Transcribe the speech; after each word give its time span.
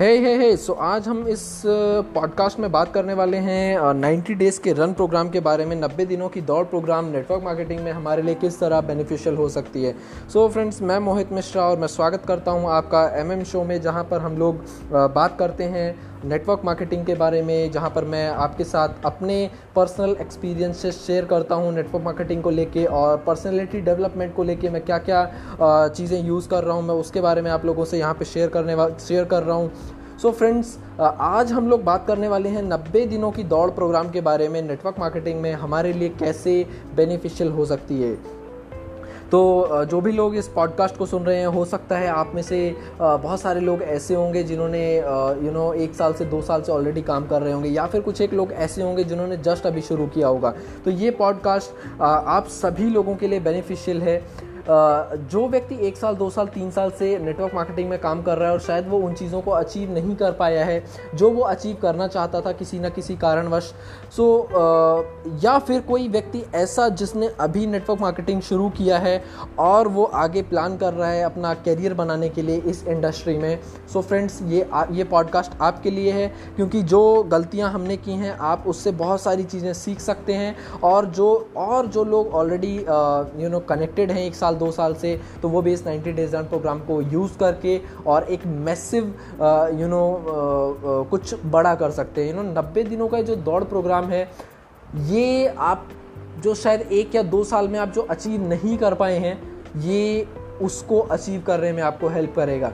हे 0.00 0.08
हे 0.18 0.34
हे 0.38 0.56
सो 0.56 0.72
आज 0.72 1.06
हम 1.08 1.26
इस 1.28 1.40
पॉडकास्ट 2.14 2.58
में 2.60 2.70
बात 2.72 2.92
करने 2.94 3.14
वाले 3.14 3.36
हैं 3.36 3.94
नाइन्टी 3.94 4.34
डेज़ 4.34 4.60
के 4.62 4.72
रन 4.72 4.92
प्रोग्राम 4.92 5.28
के 5.28 5.40
बारे 5.40 5.64
में, 5.64 5.74
नब्बे 5.76 6.04
दिनों 6.06 6.28
की 6.28 6.40
दौड़ 6.40 6.64
प्रोग्राम 6.66 7.04
नेटवर्क 7.06 7.42
मार्केटिंग 7.44 7.80
में 7.80 7.90
हमारे 7.92 8.22
लिए 8.22 8.34
किस 8.34 8.60
तरह 8.60 8.80
बेनिफिशियल 8.80 9.36
हो 9.36 9.48
सकती 9.48 9.82
है। 9.84 9.92
सो 9.92 10.46
so 10.46 10.52
फ्रेंड्स 10.52 10.80
मैं 10.82 10.98
मोहित 10.98 11.32
मिश्रा 11.32 11.62
और 11.62 11.78
मैं 11.78 11.88
स्वागत 11.88 12.24
करता 12.28 12.50
हूँ 12.50 12.70
आपका 12.70 13.06
एम 13.20 13.42
शो 13.44 13.64
में, 13.64 13.80
जहाँ 13.80 14.04
पर 14.04 14.20
हम 14.20 14.38
लोग 14.38 14.64
बात 15.14 15.36
करते 15.38 15.64
हैं 15.64 15.94
नेटवर्क 16.24 16.60
मार्केटिंग 16.64 17.04
के 17.06 17.14
बारे 17.14 17.42
में, 17.42 17.70
जहाँ 17.72 17.90
पर 17.90 18.04
मैं 18.04 18.28
आपके 18.28 18.64
साथ 18.64 19.04
अपने 19.06 19.50
पर्सनल 19.76 20.16
एक्सपीरियंसेस 20.20 20.96
शेयर 21.06 21.24
करता 21.24 21.54
हूँ 21.54 21.72
नेटवर्क 21.74 22.04
मार्केटिंग 22.04 22.42
को 22.42 22.50
लेके 22.50 22.84
और 22.84 23.16
पर्सनैलिटी 23.26 23.80
डेवलपमेंट 23.80 24.34
को 24.36 24.44
लेके 24.44 24.70
मैं 24.70 24.84
क्या 24.84 24.98
क्या 25.00 25.88
चीज़ें 25.88 26.20
यूज़ 26.22 26.48
कर 26.48 26.64
रहा 26.64 26.76
हूँ, 26.76 26.86
मैं 26.86 26.94
उसके 26.94 27.20
बारे 27.20 27.42
में 27.42 27.50
आप 27.50 27.64
लोगों 27.64 27.84
से 27.84 27.98
यहाँ 27.98 28.14
पे 28.14 28.24
शेयर 28.24 28.48
करने 28.48 28.76
शेयर 28.98 29.24
कर 29.24 29.42
रहा 29.42 29.56
हूँ। 29.56 29.70
सो 30.18 30.28
so 30.28 30.34
फ्रेंड्स 30.34 30.76
आज 31.00 31.50
हम 31.52 31.68
लोग 31.68 31.82
बात 31.84 32.06
करने 32.06 32.28
वाले 32.28 32.48
हैं 32.48 32.62
नब्बे 32.62 33.04
दिनों 33.06 33.30
की 33.32 33.42
दौड़ 33.44 33.70
प्रोग्राम 33.70 34.08
के 34.10 34.20
बारे 34.20 34.48
में 34.48 34.60
नेटवर्क 34.62 34.98
मार्केटिंग 34.98 35.40
में, 35.40 35.52
हमारे 35.52 35.92
लिए 35.92 36.08
कैसे 36.08 36.66
बेनिफिशियल 36.96 37.50
हो 37.50 37.64
सकती 37.66 38.00
है। 38.02 38.14
तो 39.30 39.84
जो 39.84 40.00
भी 40.00 40.12
लोग 40.12 40.36
इस 40.36 40.48
पॉडकास्ट 40.48 40.96
को 40.96 41.06
सुन 41.06 41.22
रहे 41.22 41.36
हैं, 41.36 41.46
हो 41.46 41.64
सकता 41.64 41.96
है 41.98 42.08
आप 42.08 42.32
में 42.34 42.42
से 42.42 42.74
बहुत 42.92 43.40
सारे 43.40 43.60
लोग 43.60 43.82
ऐसे 43.82 44.14
होंगे 44.14 44.42
जिन्होंने 44.42 44.82
यू 45.44 45.50
नो 45.52 45.72
एक 45.74 45.94
साल 45.94 46.12
से 46.12 46.24
दो 46.24 46.40
साल 46.42 46.62
से 46.62 46.72
ऑलरेडी 46.72 47.02
काम 47.02 47.26
कर 47.26 47.42
रहे 47.42 47.52
होंगे, 47.52 47.68
या 47.68 47.86
फिर 47.86 48.00
कुछ 48.00 48.20
एक 48.20 48.34
लोग 48.34 48.52
ऐसे 48.52 48.82
होंगे 48.82 49.04
जिन्होंने 49.04 49.36
जस्ट 49.38 49.66
अभी 49.66 49.80
शुरू 49.80 50.06
किया 50.06 50.28
होगा। 50.28 50.54
तो 50.84 50.90
ये 50.90 51.10
पॉडकास्ट 51.10 52.00
आप 52.02 52.46
सभी 52.50 52.90
लोगों 52.90 53.16
के 53.16 53.28
लिए 53.28 53.40
बेनिफिशियल 53.40 54.02
है। 54.02 54.22
जो 54.70 55.46
व्यक्ति 55.48 55.78
एक 55.86 55.96
साल 55.96 56.16
दो 56.16 56.28
साल 56.30 56.46
तीन 56.46 56.70
साल 56.70 56.90
से 56.90 57.18
नेटवर्क 57.18 57.54
मार्केटिंग 57.54 57.88
में 57.90 57.98
काम 57.98 58.22
कर 58.22 58.38
रहा 58.38 58.48
है 58.48 58.54
और 58.54 58.60
शायद 58.60 58.88
वो 58.88 58.98
उन 58.98 59.14
चीज़ों 59.14 59.40
को 59.42 59.50
अचीव 59.50 59.92
नहीं 59.92 60.16
कर 60.16 60.32
पाया 60.32 60.64
है 60.64 60.82
जो 61.14 61.30
वो 61.30 61.42
अचीव 61.42 61.76
करना 61.82 62.06
चाहता 62.08 62.40
था 62.40 62.52
किसी 62.52 62.78
न 62.78 62.90
किसी 62.90 63.16
कारणवश। 63.16 63.72
सो 64.16 64.26
या 65.42 65.58
फिर 65.58 65.80
कोई 65.80 66.08
व्यक्ति 66.08 66.44
ऐसा 66.54 66.88
जिसने 66.88 67.30
अभी 67.40 67.66
नेटवर्क 67.66 68.00
मार्केटिंग 68.00 68.42
शुरू 68.42 68.68
किया 68.70 68.98
है 68.98 69.22
और 69.58 69.88
वो 69.88 70.04
आगे 70.04 70.42
प्लान 70.42 70.76
कर 70.76 70.92
रहा 70.94 71.10
है 71.10 71.22
अपना 71.22 71.54
करियर 71.66 71.94
बनाने 71.94 72.28
के 72.28 72.42
लिए 72.42 72.56
इस 72.56 72.86
इंडस्ट्री 72.86 73.36
में। 73.38 73.58
सो 73.92 73.98
so, 74.00 74.06
फ्रेंड्स 74.06 74.40
ये 74.42 74.68
ये 74.92 75.04
पॉडकास्ट 75.04 75.52
आपके 75.62 75.90
लिए 75.90 76.12
है 76.12 76.26
क्योंकि 76.56 76.82
जो 76.84 77.22
गलतियाँ 77.22 77.70
हमने 77.70 77.96
की 77.96 78.12
हैं 78.12 78.36
आप 78.38 78.64
उससे 78.66 78.90
बहुत 78.92 79.20
सारी 79.20 79.44
चीज़ें 79.44 79.72
सीख 79.74 80.00
सकते 80.00 80.34
हैं 80.34 80.54
और 80.84 81.06
जो 81.10 81.28
और 81.56 81.86
जो 81.86 82.04
लोग 82.04 82.34
ऑलरेडी 82.34 82.74
यू 83.42 83.48
नो 83.48 83.60
कनेक्टेड 83.68 84.10
हैं 84.10 84.24
एक 84.24 84.34
साल 84.34 84.56
दो 84.58 84.70
साल 84.70 84.94
से 84.94 85.18
तो 85.42 85.48
वो 85.48 85.62
भी 85.62 85.72
इस 85.72 85.86
90 85.86 86.12
डेज़ 86.12 86.36
रन 86.36 86.44
प्रोग्राम 86.44 86.80
को 86.80 87.00
यूज़ 87.02 87.38
करके 87.38 87.80
और 88.06 88.24
एक 88.24 88.46
मैसिव 88.46 89.04
यू 89.80 89.88
नो 89.88 91.04
कुछ 91.10 91.34
बड़ा 91.46 91.74
कर 91.74 91.90
सकते 91.90 92.20
हैं। 92.20 92.28
यू 92.28 92.42
नो 92.42 92.50
नब्बे 92.50 92.82
दिनों 92.84 93.08
का 93.08 93.22
जो 93.22 93.36
दौड़ 93.36 93.62
प्रोग्राम 93.64 94.04
है, 94.04 94.28
ये 94.96 95.46
आप 95.46 95.88
जो 96.42 96.54
शायद 96.54 96.80
एक 96.82 97.14
या 97.14 97.22
दो 97.22 97.44
साल 97.44 97.68
में 97.68 97.78
आप 97.78 97.92
जो 97.92 98.02
अचीव 98.02 98.48
नहीं 98.48 98.76
कर 98.78 98.94
पाए 98.94 99.18
हैं, 99.18 99.38
ये 99.78 100.26
उसको 100.62 100.98
अचीव 101.00 101.42
करने 101.46 101.72
में 101.72 101.82
आपको 101.82 102.08
हेल्प 102.08 102.34
करेगा। 102.36 102.72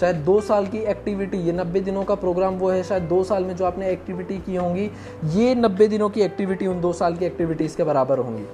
शायद 0.00 0.16
दो 0.16 0.40
साल 0.40 0.66
की 0.66 0.78
एक्टिविटी 0.78 1.38
ये 1.38 1.52
नब्बे 1.52 1.80
दिनों 1.80 2.04
का 2.04 2.14
प्रोग्राम 2.14 2.54
वो 2.54 2.70
है, 2.70 2.82
शायद 2.82 3.02
दो 3.02 3.22
साल 3.24 3.44
में 3.44 3.54
जो 3.56 3.64
आपने 3.64 3.90
एक्टिविटी 3.90 4.38
की 4.38 4.56
होंगी, 4.56 4.90
ये 5.26 5.54
नब्बे 5.54 5.88
दिनों 5.88 6.08
की 6.10 6.20
एक्टिविटी 6.20 6.66
उन 6.66 6.80
दो 6.80 6.92
साल 6.92 7.16
की 7.16 7.24
एक्टिविटीज़ 7.24 7.76
के 7.76 7.84
बराबर 7.84 8.18
होंगी। 8.18 8.44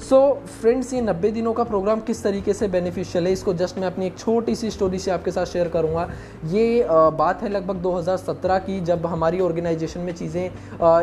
सो 0.00 0.18
फ्रेंड्स 0.60 0.92
ये 0.94 1.00
नब्बे 1.00 1.30
दिनों 1.30 1.52
का 1.52 1.64
प्रोग्राम 1.64 2.00
किस 2.00 2.22
तरीके 2.22 2.52
से 2.54 2.68
बेनिफिशियल 2.68 3.26
है, 3.26 3.32
इसको 3.32 3.52
जस्ट 3.54 3.78
मैं 3.78 3.86
अपनी 3.86 4.06
एक 4.06 4.16
छोटी 4.18 4.54
सी 4.54 4.70
स्टोरी 4.70 4.98
से 4.98 5.10
आपके 5.10 5.30
साथ 5.30 5.46
शेयर 5.46 5.68
करूँगा। 5.68 6.08
ये 6.46 6.86
बात 6.88 7.42
है 7.42 7.48
लगभग 7.48 7.82
2017 7.82 8.58
की, 8.58 8.80
जब 8.82 9.06
हमारी 9.06 9.40
ऑर्गेनाइजेशन 9.40 10.00
में 10.00 10.12
चीज़ें 10.14 10.44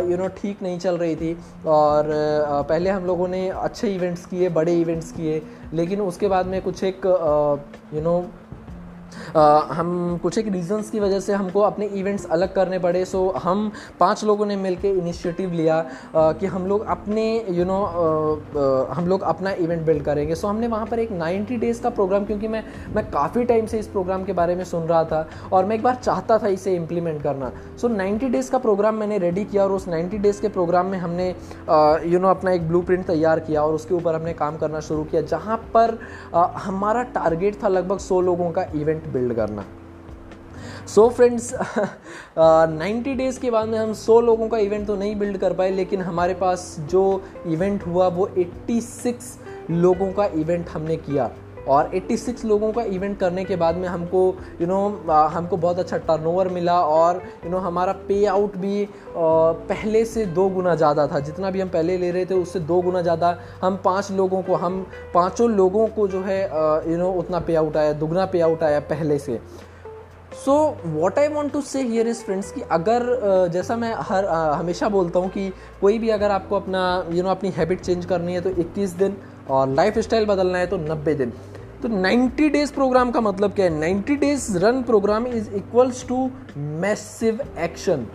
यू 0.09 0.17
नो 0.17 0.27
ठीक 0.37 0.63
नहीं 0.63 0.79
चल 0.79 0.97
रही 0.97 1.15
थी 1.15 1.37
और 1.67 2.09
पहले 2.69 2.89
हम 2.89 3.05
लोगों 3.05 3.27
ने 3.27 3.47
अच्छे 3.49 3.93
इवेंट्स 3.95 4.25
किए, 4.25 4.49
बड़े 4.49 4.79
इवेंट्स 4.81 5.11
किए, 5.11 5.41
लेकिन 5.73 6.01
उसके 6.01 6.27
बाद 6.27 6.45
में 6.47 6.61
कुछ 6.61 6.83
एक 6.83 7.05
यू 7.93 8.01
नो 8.01 8.19
हम 9.71 10.19
कुछ 10.23 10.37
एक 10.37 10.47
रीजंस 10.47 10.89
की 10.89 10.99
वजह 10.99 11.19
से 11.19 11.33
हमको 11.33 11.61
अपने 11.61 11.85
इवेंट्स 11.85 12.25
अलग 12.27 12.53
करने 12.55 12.79
पड़े 12.79 13.03
सो 13.05 13.27
हम 13.43 13.71
पाँच 13.99 14.23
लोगों 14.23 14.45
ने 14.45 14.55
मिलकर 14.55 14.87
इनिशिएटिव 14.87 15.51
लिया 15.51 15.79
कि 16.15 16.45
हम 16.45 16.65
लोग 16.67 16.85
अपने 16.87 17.25
यू 17.49 17.65
नो 17.65 17.79
हम 18.91 19.07
लोग 19.07 19.21
अपना 19.23 19.51
इवेंट 19.51 19.85
बिल्ड 19.85 20.03
करेंगे। 20.03 20.35
सो 20.35 20.47
हमने 20.47 20.67
वहाँ 20.67 20.85
पर 20.85 20.99
एक 20.99 21.11
90 21.13 21.57
डेज़ 21.59 21.81
का 21.81 21.89
प्रोग्राम 21.89 22.25
क्योंकि 22.25 22.47
मैं 22.47 22.63
मैं 22.95 23.09
काफ़ी 23.11 23.43
टाइम 23.45 23.65
से 23.65 23.79
इस 23.79 23.87
प्रोग्राम 23.87 24.23
के 24.23 24.33
बारे 24.33 24.55
में 24.55 24.63
सुन 24.63 24.83
रहा 24.83 25.03
था, 25.03 25.27
और 25.53 25.65
मैं 25.65 25.75
एक 25.75 25.83
बार 25.83 25.95
चाहता 25.95 26.37
था 26.37 26.47
इसे 26.49 26.75
इम्प्लीमेंट 26.75 27.21
करना। 27.23 27.51
सो 27.81 27.87
नाइन्टी 27.87 28.29
डेज़ 28.29 28.51
का 28.51 28.57
प्रोग्राम 28.57 28.95
मैंने 28.95 29.17
रेडी 29.17 29.43
किया, 29.45 29.63
और 29.63 29.71
उस 29.71 29.87
90 29.87 30.17
डेज़ 30.17 30.41
के 30.41 30.47
प्रोग्राम 30.49 30.85
में 30.85 30.97
हमने 30.97 31.29
यू 32.11 32.19
नो 32.19 32.27
अपना 32.29 32.51
एक 32.51 32.67
ब्लू 32.67 32.81
तैयार 32.89 33.39
किया, 33.39 33.63
और 33.63 33.73
उसके 33.73 33.95
ऊपर 33.95 34.15
हमने 34.15 34.33
काम 34.33 34.57
करना 34.57 34.79
शुरू 34.79 35.03
किया, 35.03 35.21
जहाँ 35.23 35.57
पर 35.75 35.97
हमारा 36.57 37.03
टारगेट 37.15 37.63
था 37.63 37.67
लगभग 37.67 37.97
सौ 37.99 38.21
लोगों 38.21 38.51
का 38.51 38.65
इवेंट 38.75 38.98
बिल्ड 39.07 39.33
करना। 39.33 39.65
सो 40.87 41.07
फ्रेंड्स 41.09 41.53
नाइन्टी 42.37 43.13
डेज़ 43.15 43.39
के 43.39 43.51
बाद 43.51 43.67
में 43.69 43.77
हम 43.79 43.93
सौ 43.95 44.19
लोगों 44.21 44.47
का 44.49 44.57
इवेंट 44.57 44.87
तो 44.87 44.95
नहीं 44.95 45.15
बिल्ड 45.15 45.37
कर 45.37 45.53
पाए, 45.53 45.71
लेकिन 45.71 46.01
हमारे 46.01 46.33
पास 46.33 46.75
जो 46.89 47.21
इवेंट 47.47 47.85
हुआ, 47.87 48.07
वो 48.07 48.29
86 48.37 49.37
लोगों 49.71 50.11
का 50.13 50.25
इवेंट 50.35 50.69
हमने 50.69 50.97
किया। 50.97 51.29
और 51.69 51.89
86 51.95 52.43
लोगों 52.45 52.71
का 52.73 52.81
इवेंट 52.89 53.17
करने 53.19 53.43
के 53.45 53.55
बाद 53.55 53.75
में 53.77 53.87
हमको 53.87 54.25
यू 54.27 54.57
you 54.59 54.67
नो 54.67 54.79
know, 54.89 55.11
हमको 55.31 55.57
बहुत 55.57 55.79
अच्छा 55.79 55.97
टर्नओवर 55.99 56.47
मिला 56.49 56.79
और 56.81 57.15
यू 57.15 57.41
you 57.41 57.51
नो 57.51 57.57
know, 57.57 57.65
हमारा 57.65 57.93
पे 58.07 58.25
आउट 58.27 58.55
भी 58.57 58.87
पहले 59.15 60.03
से 60.05 60.25
दो 60.27 60.47
गुना 60.49 60.75
ज़्यादा 60.75 61.07
था। 61.07 61.19
जितना 61.21 61.51
भी 61.51 61.61
हम 61.61 61.69
पहले 61.69 61.97
ले 61.97 62.11
रहे 62.11 62.25
थे 62.25 62.35
उससे 62.35 62.59
दो 62.61 62.81
गुना 62.81 63.01
ज़्यादा 63.01 63.37
हम 63.61 63.79
पाँच 63.85 64.11
लोगों 64.11 64.41
को 64.41 64.55
हम 64.55 64.85
पाँचों 65.13 65.49
लोगों 65.51 65.87
को 65.87 66.07
जो 66.07 66.21
है 66.21 66.41
यू 66.43 66.97
नो 66.97 67.03
know, 67.03 67.19
उतना 67.19 67.39
पे 67.39 67.55
आउट 67.55 67.77
आया 67.77 67.93
दुगना 67.95 68.25
पे 68.25 68.41
आउट 68.41 68.63
आया 68.63 68.79
पहले 68.89 69.19
से। 69.19 69.39
So 70.35 70.53
what 70.85 71.17
I 71.19 71.27
want 71.27 71.51
to 71.53 71.61
say 71.61 71.81
here 71.83 72.07
is 72.07 72.23
friends 72.23 72.51
कि 72.51 72.61
अगर 72.71 73.49
जैसा 73.53 73.75
मैं 73.77 73.93
हर 74.09 74.25
हमेशा 74.25 74.89
बोलता 74.89 75.19
हूँ 75.19 75.29
कि 75.29 75.49
कोई 75.81 75.99
भी 75.99 76.09
अगर 76.09 76.31
आपको 76.31 76.55
अपना 76.55 76.81
यू 77.09 77.13
you 77.13 77.23
नो 77.23 77.23
know, 77.23 77.37
अपनी 77.37 77.49
हैबिट 77.51 77.81
चेंज 77.81 78.05
करनी 78.05 78.33
है 78.33 78.41
तो 78.41 78.49
21 78.63 78.97
दिन 78.97 79.15
और 79.49 79.69
लाइफ 79.69 79.97
स्टाइल 79.99 80.25
बदलना 80.25 80.57
है 80.57 80.67
तो 80.67 80.77
90 80.77 81.15
दिन। 81.17 81.33
तो 81.83 81.89
90 81.89 82.49
डेज़ 82.49 82.73
प्रोग्राम 82.73 83.11
का 83.11 83.21
मतलब 83.21 83.53
क्या 83.53 83.65
है? 83.65 83.79
90 83.79 84.15
days 84.19 84.57
run 84.57 84.81
program 84.83 85.27
is 85.27 85.49
equals 85.49 86.07
to 86.07 86.29
massive 86.57 87.41
action 87.59 88.05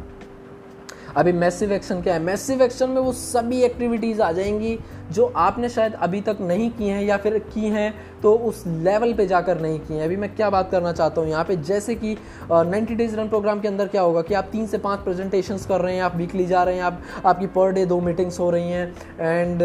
अभी 1.16 1.32
मैसिव 1.32 1.72
एक्शन 1.72 2.02
क्या 2.02 2.14
है? 2.14 2.20
मैसिव 2.20 2.62
एक्शन 2.62 2.90
में 2.90 3.00
वो 3.02 3.12
सभी 3.12 3.62
एक्टिविटीज़ 3.62 4.22
आ 4.22 4.32
जाएँगी। 4.32 4.78
जो 5.12 5.32
आपने 5.36 5.68
शायद 5.68 5.94
अभी 5.94 6.20
तक 6.20 6.36
नहीं 6.40 6.70
किए 6.70 6.92
हैं 6.92 7.02
या 7.04 7.16
फिर 7.16 7.38
की 7.54 7.68
हैं 7.68 7.94
तो 8.22 8.32
उस 8.48 8.62
लेवल 8.66 9.12
पे 9.14 9.26
जाकर 9.26 9.60
नहीं 9.60 9.78
किए 9.78 9.96
हैं। 9.96 10.04
अभी 10.04 10.16
मैं 10.16 10.34
क्या 10.36 10.48
बात 10.50 10.70
करना 10.70 10.92
चाहता 10.92 11.20
हूँ 11.20 11.30
यहाँ 11.30 11.44
पे? 11.44 11.56
जैसे 11.56 11.94
कि 11.94 12.16
नाइन्टी 12.52 12.94
डेज़ 12.94 13.16
रन 13.16 13.28
प्रोग्राम 13.28 13.60
के 13.60 13.68
अंदर 13.68 13.88
क्या 13.88 14.02
होगा 14.02 14.22
कि 14.22 14.34
आप 14.34 14.48
तीन 14.52 14.66
से 14.66 14.78
पाँच 14.78 15.00
प्रेजेंटेशन 15.00 15.58
कर 15.68 15.80
रहे 15.80 15.94
हैं 15.94 16.02
आप 16.02 16.16
वीकली 16.16 16.46
जा 16.46 16.62
रहे 16.64 16.74
हैं 16.74 16.82
आप 16.82 17.02
आपकी 17.26 17.46
पर 17.46 17.72
डे 17.72 17.84
दो 17.86 18.00
मीटिंग्स 18.00 18.38
हो 18.40 18.50
रही 18.50 18.70
हैं। 18.70 18.86
एंड 19.20 19.62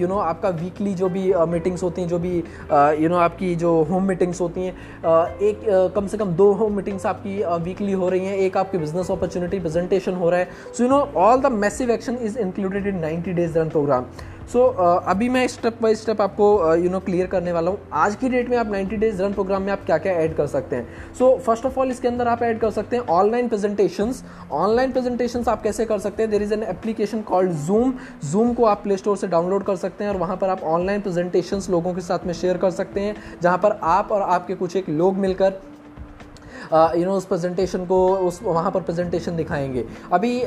यू 0.00 0.08
नो 0.08 0.18
आपका 0.18 0.48
वीकली 0.60 0.94
जो 0.94 1.08
भी 1.08 1.32
मीटिंग्स 1.48 1.78
uh, 1.78 1.84
होती 1.84 2.02
हैं 2.02 2.08
जो 2.08 2.18
भी 2.18 2.36
you 2.36 2.42
uh, 2.42 2.46
know 2.70 2.96
you 2.96 3.08
know, 3.08 3.20
आपकी 3.20 3.54
जो 3.56 3.82
होम 3.82 4.08
मीटिंग्स 4.08 4.40
होती 4.40 4.66
हैं 4.66 4.72
uh, 4.72 5.42
एक 5.42 5.92
कम 5.96 6.06
से 6.06 6.18
कम 6.18 6.32
दो 6.36 6.52
होम 6.52 6.76
मीटिंग्स 6.76 7.06
आपकी 7.06 7.42
वीकली 7.64 7.92
हो 7.92 8.08
रही 8.08 8.26
हैं। 8.26 8.36
एक 8.36 8.56
आपकी 8.56 8.78
बिज़नेस 8.78 9.10
अपॉर्चुनिटी 9.10 9.60
प्रेजेंटेशन 9.60 10.14
हो 10.14 10.30
रहा 10.30 10.40
है। 10.40 10.48
So 10.72 10.84
you 10.84 10.90
know 10.90 11.00
all 11.16 11.40
the 11.40 11.52
massive 11.52 11.90
action 11.90 12.18
is 12.22 12.38
included 12.38 12.86
in 12.86 12.98
ninety 13.00 13.32
days 13.32 13.58
run 13.58 13.68
program 13.68 14.04
so 14.52 14.58
so, 14.58 14.68
uh, 14.74 15.10
अभी 15.10 15.28
मैं 15.28 15.46
स्टेप 15.48 15.78
बाय 15.82 15.94
स्टेप 15.94 16.20
आपको 16.20 16.74
यू 16.74 16.90
नो 16.90 16.98
क्लियर 17.00 17.26
करने 17.26 17.52
वाला 17.52 17.70
हूँ। 17.70 17.78
आज 17.92 18.14
की 18.16 18.28
डेट 18.28 18.48
में 18.48 18.56
आप 18.56 18.70
90 18.70 18.96
डेज़ 18.96 19.22
रन 19.22 19.32
प्रोग्राम 19.32 19.62
में 19.62 19.72
आप 19.72 19.84
क्या 19.86 19.98
क्या 19.98 20.12
ऐड 20.12 20.36
कर 20.36 20.46
सकते 20.46 20.76
हैं? 20.76 21.14
सो 21.14 21.36
फ़र्स्ट 21.46 21.66
ऑफ़ 21.66 21.78
ऑल 21.80 21.90
इसके 21.90 22.08
अंदर 22.08 22.28
आप 22.28 22.42
ऐड 22.42 22.60
कर 22.60 22.70
सकते 22.70 22.96
हैं 22.96 23.06
ऑनलाइन 23.06 23.48
प्रेजेंटेशन 23.48 24.14
ऑनलाइन 24.52 24.92
प्रेजेंटेशन 24.92 25.44
आप 25.48 25.62
कैसे 25.62 25.84
कर 25.84 25.98
सकते 25.98 26.22
हैं? 26.22 26.30
There 26.30 26.42
is 26.42 26.54
an 26.54 26.62
application 26.62 27.22
called 27.22 27.52
Zoom 27.66 27.94
Zoom 28.24 28.54
को 28.54 28.64
आप 28.64 28.82
प्ले 28.82 28.96
स्टोर 28.96 29.16
से 29.16 29.26
डाउनलोड 29.26 29.64
कर 29.64 29.76
सकते 29.76 30.04
हैं 30.04 30.10
और 30.10 30.16
वहाँ 30.16 30.36
पर 30.36 30.48
आप 30.48 30.62
ऑनलाइन 30.62 31.00
प्रेजेंटेशन 31.00 31.62
लोगों 31.70 31.94
के 31.94 32.00
साथ 32.00 32.26
में 32.26 32.34
शेयर 32.34 32.56
कर 32.56 32.70
सकते 32.70 33.00
हैं 33.00 33.16
जहाँ 33.42 33.58
पर 33.58 33.78
आप 33.82 34.12
और 34.12 34.22
आपके 34.22 34.54
कुछ 34.54 34.76
एक 34.76 34.88
लोग 34.88 35.16
मिलकर 35.16 35.60
यू 36.72 37.04
नो 37.04 37.12
उस 37.12 37.24
प्रेजेंटेशन 37.24 37.84
को, 37.86 38.16
उस, 38.16 38.40
वहाँ 38.42 38.70
पर 38.70 38.80
प्रेजेंटेशन 38.80 39.36
दिखाएँगे। 39.36 39.84
अभी 40.12 40.40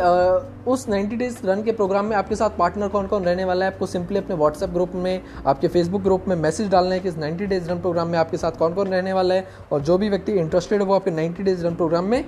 उस 0.67 0.87
90 0.89 1.15
डेज़ 1.15 1.37
रन 1.45 1.63
के 1.63 1.71
प्रोग्राम 1.71 2.05
में 2.05 2.15
आपके 2.17 2.35
साथ 2.35 2.49
पार्टनर 2.49 2.87
कौन 2.87 3.07
कौन 3.07 3.23
रहने 3.23 3.43
वाला 3.43 3.65
है? 3.65 3.71
आपको 3.71 3.85
सिंपली 3.85 4.17
अपने 4.17 4.35
व्हाट्सएप 4.35 4.69
ग्रुप 4.69 4.91
में, 4.95 5.21
आपके 5.47 5.67
फेसबुक 5.67 6.01
ग्रुप 6.01 6.27
में 6.27 6.35
मैसेज 6.35 6.69
डालना 6.69 6.93
है 6.93 6.99
कि 6.99 7.09
इस 7.09 7.17
90 7.17 7.45
डेज़ 7.45 7.69
रन 7.69 7.79
प्रोग्राम 7.79 8.07
में 8.07 8.17
आपके 8.19 8.37
साथ 8.37 8.51
कौन 8.51 8.73
कौन 8.73 8.87
रहने 8.87 9.13
वाला 9.13 9.35
है 9.35 9.47
और 9.71 9.81
जो 9.81 9.97
भी 9.97 10.09
व्यक्ति 10.09 10.31
इंटरेस्टेड 10.31 10.81
है 10.81 10.87
वो 10.87 10.93
आपके 10.93 11.11
90 11.11 11.43
डेज़ 11.43 11.65
रन 11.65 11.75
प्रोग्राम 11.75 12.05
में 12.05 12.25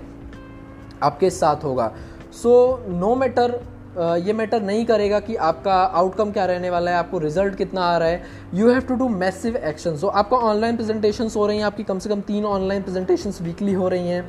आपके 1.03 1.29
साथ 1.29 1.63
होगा। 1.63 1.91
सो 2.33 2.83
नो 2.87 3.15
मैटर 3.15 3.59
ये 3.95 4.33
मैटर 4.33 4.61
नहीं 4.61 4.85
करेगा 4.85 5.19
कि 5.19 5.35
आपका 5.37 5.73
आउटकम 5.73 6.31
क्या 6.31 6.45
रहने 6.45 6.69
वाला 6.69 6.91
है, 6.91 6.97
आपको 6.97 7.17
रिज़ल्ट 7.19 7.55
कितना 7.55 7.81
आ 7.83 7.97
रहा 7.97 8.07
है। 8.07 8.21
You 8.53 8.69
have 8.69 8.81
to 8.81 8.95
do 8.95 9.07
massive 9.09 9.57
action 9.57 9.95
so 9.97 10.07
आपका 10.07 10.37
ऑनलाइन 10.37 10.75
प्रेजेंटेशन 10.75 11.29
हो 11.35 11.45
रही 11.47 11.57
हैं, 11.57 11.65
आपकी 11.65 11.83
कम 11.83 11.99
से 11.99 12.09
कम 12.09 12.21
तीन 12.23 12.45
ऑनलाइन 12.45 12.81
प्रेजेंटेशन 12.81 13.33
वीकली 13.41 13.73
हो 13.73 13.87
रही 13.87 14.07
हैं। 14.07 14.23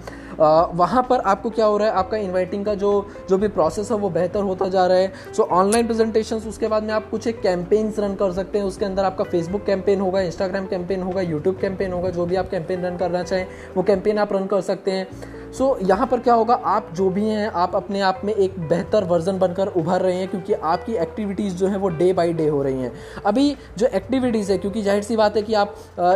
वहाँ 0.74 1.02
पर 1.10 1.20
आपको 1.22 1.50
क्या 1.50 1.66
हो 1.66 1.76
रहा 1.76 1.88
है, 1.88 1.94
आपका 1.94 2.16
इन्वाइटिंग 2.16 2.64
का 2.64 2.74
जो 2.74 2.90
जो 3.28 3.38
भी 3.38 3.48
प्रोसेस 3.48 3.90
है, 3.90 3.96
वो 3.96 4.10
बेहतर 4.10 4.42
होता 4.42 4.68
जा 4.68 4.86
रहा 4.86 4.98
है। 4.98 5.12
सो 5.36 5.42
ऑनलाइन 5.52 5.86
प्रेजेंटेशन 5.86 6.48
उसके 6.48 6.68
बाद 6.68 6.82
में 6.82 6.92
आप 6.94 7.08
कुछ 7.10 7.26
एक 7.26 7.40
कैंपेन्स 7.42 7.98
रन 7.98 8.14
कर 8.14 8.32
सकते 8.32 8.58
हैं। 8.58 8.64
उसके 8.66 8.84
अंदर 8.84 9.04
आपका 9.04 9.24
फेसबुक 9.24 9.64
कैंपेन 9.66 10.00
होगा 10.00 10.20
इंस्टाग्राम 10.22 10.66
कैंपेन 10.66 11.02
होगा 11.02 11.20
यूट्यूब 11.22 11.58
कैंपेन 11.60 11.92
होगा, 11.92 12.10
जो 12.10 12.26
भी 12.26 12.36
आप 12.36 12.50
कैंपेन 12.50 12.84
रन 12.84 12.96
करना 12.96 13.22
चाहें, 13.22 13.46
वो 13.76 13.82
कैंपेन 13.82 14.18
आप 14.18 14.32
रन 14.32 14.46
कर 14.46 14.60
सकते 14.62 14.90
हैं। 14.90 15.06
सो 15.54 15.64
so, 15.70 15.88
यहाँ 15.88 16.06
पर 16.06 16.20
क्या 16.20 16.34
होगा? 16.34 16.54
आप 16.54 16.88
जो 16.94 17.08
भी 17.10 17.24
हैं 17.24 17.48
आप 17.48 17.74
अपने 17.76 18.00
आप 18.00 18.20
में 18.24 18.32
एक 18.34 18.58
बेहतर 18.60 19.04
वर्जन 19.04 19.38
बनकर 19.38 19.66
उभर 19.68 20.00
रहे 20.00 20.16
हैं 20.16 20.28
क्योंकि 20.28 20.52
आपकी 20.52 20.94
एक्टिविटीज़ 20.94 21.54
जो 21.56 21.66
हैं 21.66 21.76
वो 21.76 21.88
डे 21.90 22.12
बाई 22.12 22.32
डे 22.32 22.46
हो 22.48 22.62
रही 22.62 22.82
हैं। 22.82 22.92
अभी 23.26 23.56
जो 23.78 23.86
एक्टिविटीज़ 23.88 24.50
है 24.52 24.58
क्योंकि 24.58 24.82
ज़ाहिर 24.82 25.02
सी 25.02 25.16
बात 25.16 25.36
है 25.36 25.42
कि 25.42 25.54
आप 25.54 25.74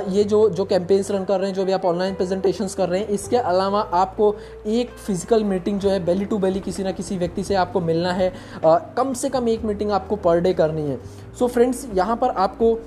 ये 0.09 0.25
जो 0.25 0.49
जो 0.51 0.65
कैंपेन्स 0.65 1.11
रन 1.11 1.25
कर 1.25 1.39
रहे 1.41 1.49
हैं 1.49 1.57
जो 1.57 1.65
भी 1.65 1.73
आप 1.73 1.85
ऑनलाइन 1.85 2.15
प्रेजेंटेशंस 2.15 2.75
कर 2.75 2.89
रहे 2.89 3.01
हैं 3.01 3.09
इसके 3.11 3.37
अलावा 3.37 3.81
आपको 3.95 4.35
एक 4.67 4.91
फ़िज़िकल 4.97 5.45
मीटिंग 5.45 5.81
जो 5.81 5.91
है 5.91 6.05
बेली 6.05 6.25
टू 6.25 6.39
बेली 6.39 6.61
किसी 6.61 6.83
ना 6.83 6.93
किसी 6.93 7.19
व्यक्ति 7.19 7.45
से 7.45 7.55
आपको 7.57 7.81
मिलना 7.83 8.13
है। 8.13 8.33
कम 8.65 9.13
से 9.15 9.29
कम 9.29 9.49
एक 9.49 9.65
मीटिंग 9.65 9.91
आपको 9.93 10.17
पर 10.19 10.41
डे 10.41 10.53
करनी 10.55 10.83
है। 10.83 10.97
सो 11.39 11.45
so 11.45 11.53
फ्रेंड्स 11.53 11.87
यहाँ 11.95 12.17
पर 12.17 12.31
आपको 12.39 12.79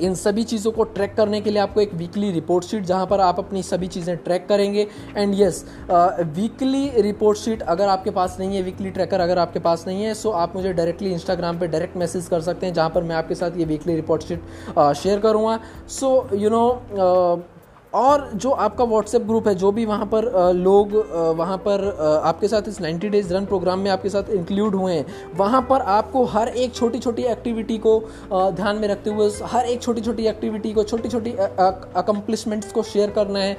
इन 0.00 0.14
सभी 0.14 0.44
चीज़ों 0.44 0.72
को 0.72 0.84
ट्रैक 0.84 1.14
करने 1.14 1.40
के 1.40 1.50
लिए 1.50 1.60
आपको 1.62 1.80
एक 1.80 1.94
वीकली 1.94 2.30
रिपोर्ट 2.32 2.64
शीट 2.64 2.84
जहाँ 2.84 3.06
पर 3.06 3.20
आप 3.20 3.38
अपनी 3.38 3.62
सभी 3.62 3.86
चीज़ें 3.88 4.16
ट्रैक 4.18 4.46
करेंगे। 4.48 4.86
And 5.16 5.34
yes 5.38 5.64
weekly 5.90 6.88
report 6.98 7.38
sheet 7.38 7.62
अगर 7.64 7.88
आपके 7.88 8.10
पास 8.10 8.36
नहीं 8.40 8.56
है 8.56 8.62
वीकली 8.62 8.90
ट्रैकर 8.90 9.20
अगर 9.20 9.38
आपके 9.38 9.58
पास 9.60 9.84
नहीं 9.86 10.02
है 10.02 10.14
सो 10.14 10.30
आप 10.32 10.56
मुझे 10.56 10.72
डायरेक्टली 10.72 11.12
इंस्टाग्राम 11.12 11.58
पे 11.58 11.66
डायरेक्ट 11.68 11.96
मैसेज 11.96 12.28
कर 12.28 12.40
सकते 12.40 12.66
हैं, 12.66 12.74
जहाँ 12.74 12.90
पर 12.90 13.02
मैं 13.02 13.16
आपके 13.16 13.34
साथ 13.34 13.56
ये 13.58 13.64
वीकली 13.66 13.94
रिपोर्ट 13.96 14.22
शीट 14.22 14.42
शेयर 14.96 15.20
करूँगा। 15.20 15.58
सो 15.90 16.28
यू 16.34 16.50
नो 16.50 16.66
और 17.94 18.28
जो 18.34 18.50
आपका 18.50 18.84
व्हाट्सएप 18.84 19.22
ग्रुप 19.22 19.48
है 19.48 19.54
जो 19.54 19.70
भी 19.72 19.84
वहाँ 19.84 20.06
पर 20.06 20.52
लोग 20.54 20.92
वहाँ 21.36 21.56
पर 21.58 21.84
आपके 22.24 22.48
साथ 22.48 22.68
इस 22.68 22.80
90 22.82 23.08
डेज़ 23.10 23.32
रन 23.34 23.46
प्रोग्राम 23.46 23.78
में 23.78 23.90
आपके 23.90 24.08
साथ 24.08 24.30
इंक्लूड 24.30 24.74
हुए 24.74 24.94
हैं 24.94 25.06
वहाँ 25.36 25.60
पर 25.70 25.80
आपको 25.90 26.24
हर 26.24 26.48
एक 26.48 26.74
छोटी 26.74 26.98
छोटी 26.98 27.22
एक्टिविटी 27.22 27.78
को 27.78 27.98
ध्यान 28.32 28.76
में 28.76 28.86
रखते 28.88 29.10
हुए 29.10 29.30
हर 29.44 29.66
एक 29.66 29.82
छोटी 29.82 30.00
छोटी 30.00 30.26
एक्टिविटी 30.26 30.72
को 30.72 30.82
छोटी 30.82 31.08
छोटी 31.08 31.32
अकम्पलिशमेंट्स 31.32 32.72
को 32.72 32.82
शेयर 32.82 33.10
करना 33.10 33.38
है। 33.38 33.56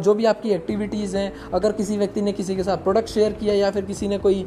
जो 0.00 0.14
भी 0.14 0.24
आपकी 0.24 0.50
एक्टिविटीज़ 0.50 1.16
हैं 1.16 1.32
अगर 1.54 1.72
किसी 1.72 1.96
व्यक्ति 1.96 2.22
ने 2.22 2.32
किसी 2.32 2.56
के 2.56 2.64
साथ 2.64 2.76
प्रोडक्ट 2.76 3.08
शेयर 3.08 3.32
किया 3.32 3.54
या 3.54 3.70
फिर 3.70 3.84
किसी 3.84 4.08
ने 4.08 4.18
कोई 4.18 4.38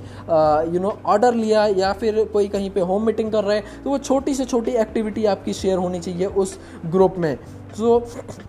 यू 0.73 0.79
नो 0.79 0.97
ऑर्डर 1.05 1.33
लिया 1.33 1.65
या 1.67 1.93
फिर 1.93 2.23
कोई 2.33 2.47
कहीं 2.47 2.69
पे 2.69 2.81
होम 2.81 3.05
मीटिंग 3.05 3.31
कर 3.31 3.43
रहा 3.43 3.55
है 3.55 3.63
तो 3.83 3.89
वो 3.89 3.97
छोटी 3.99 4.35
से 4.35 4.45
छोटी 4.45 4.71
एक्टिविटी 4.71 5.25
आपकी 5.25 5.53
शेयर 5.53 5.77
होनी 5.77 5.99
चाहिए 5.99 6.25
उस 6.25 6.57
ग्रुप 6.85 7.17
में। 7.17 7.35
सो 7.77 7.99
so, 7.99 8.43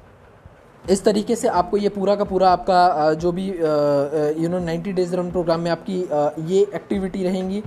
इस 0.91 1.05
तरीके 1.05 1.37
से 1.37 1.49
आपको 1.49 1.77
ये 1.77 1.88
पूरा 1.88 2.15
का 2.17 2.25
पूरा 2.25 2.50
आपका 2.50 3.12
जो 3.15 3.33
भी 3.33 3.47
you 4.43 4.49
know 4.49 4.59
ninety 4.59 4.93
days 4.93 5.17
run 5.17 5.31
program 5.31 5.61
में 5.61 5.71
आपकी 5.71 6.00
ये 6.55 6.61
एक्टिविटी 6.75 7.23
रहेंगी। 7.25 7.62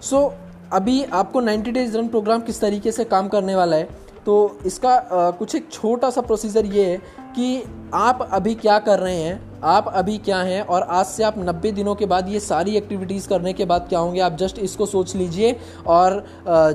सो 0.00 0.16
so, 0.16 0.32
अभी 0.72 1.02
आपको 1.04 1.42
90 1.42 1.72
डेज़ 1.72 1.96
रन 1.98 2.08
प्रोग्राम 2.08 2.40
किस 2.40 2.60
तरीके 2.60 2.92
से 2.92 3.04
काम 3.04 3.28
करने 3.28 3.54
वाला 3.54 3.76
है 3.76 3.88
तो 4.26 4.58
इसका 4.66 4.98
कुछ 5.38 5.54
एक 5.54 5.68
छोटा 5.72 6.10
सा 6.10 6.20
प्रोसीजर 6.20 6.66
ये 6.66 6.84
है 6.84 6.96
कि 7.36 7.62
आप 7.94 8.28
अभी 8.32 8.54
क्या 8.54 8.78
कर 8.78 8.98
रहे 8.98 9.16
हैं 9.16 9.55
आप 9.66 9.86
अभी 9.88 10.16
क्या 10.18 10.38
हैं 10.38 10.60
और 10.62 10.82
आज 10.82 11.06
से 11.06 11.22
आप 11.24 11.38
90 11.38 11.70
दिनों 11.74 11.94
के 11.94 12.06
बाद 12.06 12.28
ये 12.28 12.40
सारी 12.40 12.74
एक्टिविटीज़ 12.76 13.28
करने 13.28 13.52
के 13.52 13.64
बाद 13.64 13.86
क्या 13.88 13.98
होंगे, 13.98 14.20
आप 14.20 14.36
जस्ट 14.38 14.58
इसको 14.58 14.86
सोच 14.86 15.14
लीजिए 15.16 15.54
और 15.86 16.24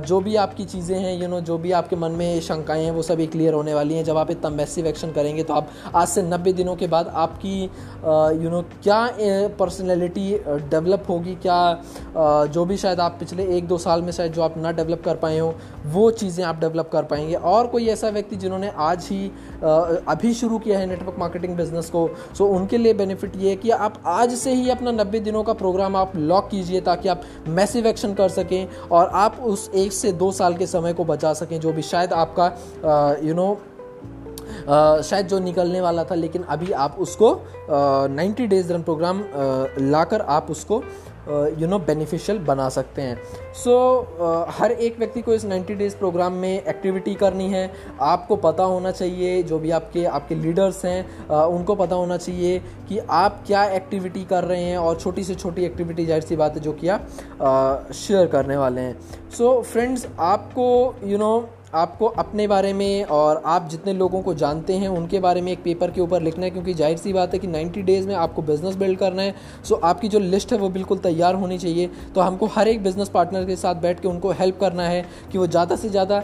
जो 0.07 0.19
भी 0.21 0.35
आपकी 0.35 0.65
चीज़ें 0.65 0.97
हैं 0.97 1.15
यू 1.21 1.27
नो 1.27 1.39
जो 1.41 1.57
भी 1.57 1.71
आपके 1.71 1.95
मन 1.95 2.11
में 2.11 2.41
शंकाएँ 2.41 2.83
हैं, 2.83 2.91
वो 2.91 3.01
सभी 3.01 3.27
क्लियर 3.27 3.53
होने 3.53 3.73
वाली 3.73 3.95
हैं। 3.95 4.03
जब 4.03 4.17
आप 4.17 4.31
इतना 4.31 4.49
मैसिव 4.49 4.87
एक्शन 4.87 5.11
करेंगे 5.11 5.43
तो 5.43 5.53
आप 5.53 5.69
आज 5.95 6.07
से 6.07 6.23
90 6.23 6.53
दिनों 6.53 6.75
के 6.75 6.87
बाद 6.87 7.07
आपकी 7.15 7.61
यू 7.63 8.49
नो 8.49 8.61
क्या 8.83 8.99
पर्सनैलिटी 9.59 10.29
डेवलप 10.47 11.05
होगी, 11.09 11.35
क्या 11.37 11.81
जो 12.47 12.65
भी 12.65 12.77
शायद 12.77 12.99
आप 12.99 13.15
पिछले 13.19 13.45
एक 13.57 13.67
दो 13.67 13.77
साल 13.77 14.01
में 14.01 14.11
शायद 14.11 14.33
जो 14.33 14.41
आप 14.41 14.57
ना 14.57 14.71
डेवलप 14.73 15.03
कर 15.05 15.15
पाए 15.15 15.39
हो, 15.39 15.53
वो 15.85 16.09
चीज़ें 16.13 16.43
आप 16.45 16.59
डेवलप 16.59 16.89
कर 16.93 17.03
पाएँगे। 17.05 17.35
और 17.35 17.67
कोई 17.67 17.87
ऐसा 17.89 18.09
व्यक्ति 18.09 18.35
जिन्होंने 18.35 18.71
आज 18.79 19.07
ही 19.11 19.31
अभी 19.63 20.33
शुरू 20.33 20.59
किया 20.59 20.79
है 20.79 20.85
नेटवर्क 20.85 21.19
मार्केटिंग 21.19 21.55
बिज़नेस 21.57 21.89
को 21.89 22.09
सो 22.37 22.47
उनके 22.49 22.77
लिए 22.81 22.93
बेनिफिट 22.93 23.35
ये 23.35 23.49
है 23.49 23.55
कि 23.55 23.69
आप 23.69 24.01
आज 24.05 24.35
से 24.35 24.53
ही 24.53 24.69
अपना 24.69 24.91
नब्बे 24.91 25.19
दिनों 25.19 25.43
का 25.43 25.53
प्रोग्राम 25.53 25.95
आप 25.95 26.15
लॉक 26.15 26.49
कीजिए 26.49 26.81
ताकि 26.81 27.09
आप 27.09 27.21
मैसिव 27.47 27.87
एक्शन 27.87 28.13
कर 28.13 28.29
सकें 28.29 28.67
और 28.91 29.07
आप 29.15 29.39
उस 29.45 29.69
एक 29.75 29.93
से 29.93 30.11
दो 30.11 30.31
साल 30.31 30.57
के 30.57 30.67
समय 30.67 30.93
को 30.93 31.05
बचा 31.05 31.33
सकें 31.33 31.59
जो 31.59 31.73
भी 31.73 31.81
शायद 31.81 32.13
आपका 32.13 32.53
यू 33.23 33.33
नो 33.33 33.51
Uh, 34.61 35.01
शायद 35.01 35.27
जो 35.27 35.37
निकलने 35.39 35.81
वाला 35.81 36.03
था 36.03 36.15
लेकिन 36.15 36.43
अभी 36.43 36.71
आप 36.71 36.95
उसको 36.99 37.29
नाइन्टी 38.09 38.47
डेज़ 38.47 38.71
रन 38.73 38.83
प्रोग्राम 38.83 39.23
लाकर 39.81 40.21
आप 40.29 40.47
उसको 40.51 40.81
यू 41.29 41.67
नो 41.67 41.79
बेनिफिशियल 41.79 42.39
बना 42.39 42.69
सकते 42.69 43.01
हैं। 43.01 43.17
सो 43.53 43.71
so, 43.71 44.21
uh, 44.21 44.59
हर 44.59 44.71
एक 44.71 44.99
व्यक्ति 44.99 45.21
को 45.21 45.33
इस 45.33 45.45
90 45.45 45.75
डेज़ 45.75 45.95
प्रोग्राम 45.95 46.33
में 46.33 46.63
एक्टिविटी 46.63 47.15
करनी 47.15 47.47
है। 47.49 47.71
आपको 48.01 48.35
पता 48.35 48.63
होना 48.63 48.91
चाहिए 48.91 49.43
जो 49.43 49.59
भी 49.59 49.71
आपके 49.71 50.05
आपके 50.05 50.35
लीडर्स 50.35 50.85
हैं 50.85 51.27
uh, 51.27 51.33
उनको 51.33 51.75
पता 51.75 51.95
होना 51.95 52.17
चाहिए 52.17 52.59
कि 52.89 52.97
आप 52.97 53.43
क्या 53.47 53.63
एक्टिविटी 53.65 54.23
कर 54.23 54.43
रहे 54.43 54.63
हैं 54.63 54.77
और 54.77 54.99
छोटी 54.99 55.23
से 55.23 55.35
छोटी 55.35 55.65
एक्टिविटी 55.65 56.05
ज़ाहिर 56.05 56.23
सी 56.23 56.35
बात 56.35 56.55
है 56.55 56.61
जो 56.61 56.73
कि 56.73 56.87
आप 56.87 57.07
शेयर 57.95 58.27
करने 58.27 58.57
वाले 58.57 58.81
हैं। 58.81 58.99
सो 59.37 59.55
so, 59.57 59.63
फ्रेंड्स 59.63 60.07
आपको 60.19 60.95
यू 61.03 61.09
you 61.09 61.19
नो 61.19 61.39
know, 61.39 61.60
आपको 61.73 62.05
अपने 62.05 62.45
बारे 62.47 62.71
में 62.73 63.03
और 63.05 63.41
आप 63.45 63.67
जितने 63.69 63.91
लोगों 63.93 64.21
को 64.21 64.33
जानते 64.33 64.73
हैं, 64.73 64.87
उनके 64.87 65.19
बारे 65.19 65.41
में 65.41 65.51
एक 65.51 65.61
पेपर 65.63 65.91
के 65.91 66.01
ऊपर 66.01 66.21
लिखना 66.21 66.45
है, 66.45 66.49
क्योंकि 66.51 66.73
ज़ाहिर 66.73 66.97
सी 66.97 67.13
बात 67.13 67.33
है 67.33 67.39
कि 67.39 67.47
90 67.47 67.81
डेज़ 67.81 68.07
में 68.07 68.13
आपको 68.15 68.41
बिज़नेस 68.41 68.75
बिल्ड 68.75 68.99
करना 68.99 69.21
है। 69.21 69.35
सो 69.63 69.75
आपकी 69.75 70.07
जो 70.07 70.19
लिस्ट 70.19 70.51
है 70.53 70.57
वो 70.59 70.69
बिल्कुल 70.69 70.97
तैयार 70.99 71.35
होनी 71.35 71.57
चाहिए। 71.57 71.89
तो 72.15 72.21
हमको 72.21 72.45
हर 72.47 72.67
एक 72.67 72.83
बिज़नेस 72.83 73.09
पार्टनर 73.09 73.45
के 73.45 73.55
साथ 73.55 73.75
बैठ 73.77 73.99
के 73.99 74.07
उनको 74.07 74.31
हेल्प 74.31 74.59
करना 74.59 74.83
है 74.83 75.05
कि 75.31 75.37
वो 75.37 75.47
ज़्यादा 75.47 75.75
से 75.75 75.89
ज़्यादा 75.89 76.23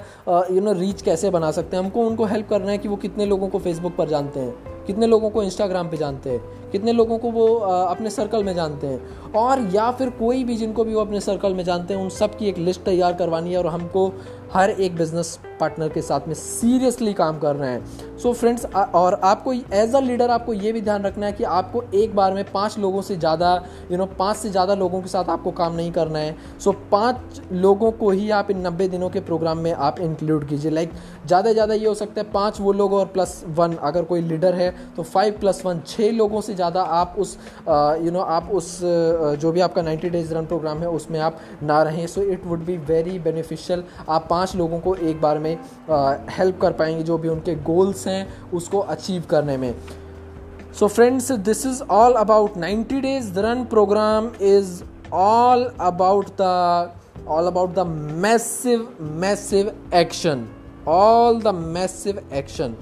यू 0.51 0.61
नो 0.61 0.73
रीच 0.73 1.01
कैसे 1.01 1.29
बना 1.29 1.51
सकते 1.51 1.77
हैं। 1.77 1.83
हमको 1.83 2.05
उनको 2.07 2.25
हेल्प 2.25 2.49
करना 2.49 2.71
है 2.71 2.77
कि 2.77 2.87
वो 2.87 2.95
कितने 2.97 3.25
लोगों 3.25 3.47
को 3.47 3.59
फेसबुक 3.59 3.95
पर 3.95 4.09
जानते 4.09 4.39
हैं, 4.39 4.53
कितने 4.87 5.07
लोगों 5.07 5.29
को 5.29 5.43
इंस्टाग्राम 5.43 5.89
पे 5.89 5.97
जानते 5.97 6.29
हैं 6.29 6.66
कितने 6.71 6.91
लोगों 6.93 7.17
को 7.17 7.31
वो 7.31 7.47
अपने 7.55 8.09
सर्कल 8.09 8.43
में 8.43 8.53
जानते 8.55 8.87
हैं। 8.87 9.31
और 9.33 9.61
या 9.73 9.89
फिर 9.91 10.09
कोई 10.09 10.43
भी 10.43 10.55
जिनको 10.57 10.83
भी 10.83 10.93
वो 10.93 11.01
अपने 11.01 11.19
सर्कल 11.21 11.53
में 11.53 11.63
जानते 11.63 11.93
हैं, 11.93 12.01
उन 12.01 12.09
सब 12.11 12.37
की 12.37 12.49
एक 12.49 12.57
लिस्ट 12.59 12.81
तैयार 12.83 13.13
करवानी 13.13 13.51
है 13.51 13.57
और 13.57 13.67
हमको 13.67 14.11
हर 14.53 14.69
एक 14.71 14.95
बिज़नेस 14.95 15.37
पार्टनर 15.59 15.89
के 15.89 16.01
साथ 16.01 16.27
में 16.27 16.33
सीरियसली 16.33 17.13
काम 17.13 17.39
कर 17.39 17.55
रहे 17.55 17.69
हैं। 17.69 18.17
सो 18.17 18.29
so 18.29 18.35
फ्रेंड्स 18.35 18.65
और 18.75 19.13
आपको 19.23 19.53
एज 19.53 19.95
अ 19.95 19.99
लीडर 19.99 20.29
आपको 20.31 20.53
ये 20.53 20.71
भी 20.71 20.81
ध्यान 20.81 21.03
रखना 21.03 21.25
है 21.25 21.31
कि 21.33 21.43
आपको 21.43 21.81
एक 21.93 22.15
बार 22.15 22.33
में 22.33 22.43
पाँच 22.51 22.77
लोगों 22.79 23.01
से 23.01 23.15
ज़्यादा 23.15 23.53
यू 23.91 23.97
नो 23.97 24.05
पाँच 24.19 24.37
से 24.37 24.49
ज़्यादा 24.49 24.75
लोगों 24.75 25.01
के 25.01 25.07
साथ 25.07 25.29
आपको 25.29 25.51
काम 25.51 25.75
नहीं 25.75 25.91
करना 25.91 26.19
है। 26.19 26.35
सो 26.59 26.71
so 26.71 26.77
पाँच 26.91 27.41
लोगों 27.53 27.91
को 27.91 28.09
ही 28.11 28.29
आप 28.31 28.51
इन 28.51 28.65
नब्बे 28.67 28.87
दिनों 28.87 29.09
के 29.09 29.19
प्रोग्राम 29.21 29.57
में 29.57 29.71
आप 29.73 29.99
इंक्लूड 29.99 30.47
कीजिए। 30.49 30.71
लाइक 30.71 30.93
ज़्यादा 31.27 31.51
ज़्यादा 31.53 31.73
ये 31.73 31.87
हो 31.87 31.93
सकता 31.95 32.21
है 32.21 32.31
पाँच 32.31 32.61
वो 32.61 32.71
लोग 32.73 32.93
और 32.93 33.05
प्लस 33.07 33.43
वन 33.49 33.73
अगर 33.73 34.03
कोई 34.03 34.21
लीडर 34.21 34.55
है 34.55 34.73
तो 34.95 35.03
फाइव 35.03 35.37
प्लस 35.39 35.61
वन 35.65 35.81
छः 35.87 36.11
लोगों 36.11 36.41
से 36.41 36.55
ज़्यादा 36.57 36.81
आप 36.99 37.15
उस 37.19 37.37
यू 38.03 38.11
नो 38.11 38.19
आप 38.19 38.49
उस 38.51 38.79
जो 39.41 39.51
भी 39.51 39.61
आपका 39.61 39.81
नाइन्टी 39.81 40.09
डेज़ 40.09 40.33
रन 40.33 40.45
प्रोग्राम 40.45 40.77
है, 40.77 40.89
उसमें 40.89 41.19
आप 41.19 41.39
ना 41.63 41.81
रहें। 41.83 42.05
So 42.07 42.21
it 42.23 42.45
would 42.45 42.65
be 42.65 42.77
very 42.87 43.17
beneficial 43.21 43.83
आप 44.09 44.27
पाँच 44.29 44.55
लोगों 44.55 44.79
को 44.79 44.95
एक 44.95 45.21
बार 45.21 45.39
में 45.39 45.53
हेल्प 46.31 46.59
कर 46.61 46.71
पाएँगे 46.73 47.03
जो 47.03 47.17
भी 47.17 47.29
उनके 47.29 47.55
गोल्स 47.63 48.07
हैं 48.07 48.27
उसको 48.51 48.79
अचीव 48.89 49.23
करने 49.29 49.57
में। 49.57 49.73
So 50.79 50.87
friends 50.87 51.31
this 51.31 51.65
is 51.65 51.81
all 51.91 52.13
about 52.15 52.57
90 52.59 53.01
days 53.01 53.39
run 53.39 53.63
program 53.69 54.31
is 54.47 54.81
all 55.13 55.63
about 55.81 56.29
the 56.41 56.91
all 57.27 57.47
about 57.47 57.73
the 57.75 57.85
massive 58.23 58.87
massive 59.21 59.71
action 59.95 60.45
all 60.87 61.41
the 61.41 61.53
massive 61.55 62.21
action 62.33 62.75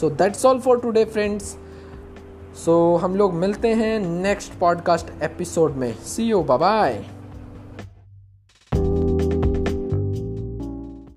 so 0.00 0.10
that's 0.12 0.44
all 0.46 0.60
for 0.60 0.78
today 0.80 1.04
friends 1.06 1.56
so 2.54 2.96
so, 2.96 3.04
हम 3.04 3.16
लोग 3.16 3.32
मिलते 3.32 3.68
हैं 3.68 4.00
next 4.00 4.52
podcast 4.52 5.22
episode 5.22 5.72
में. 5.72 5.94
सी 5.94 6.24
you 6.24 6.42
bye 6.42 7.04